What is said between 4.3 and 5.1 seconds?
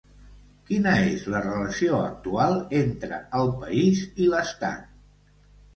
l'Estat?